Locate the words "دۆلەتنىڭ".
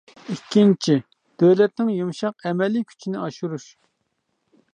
1.43-1.91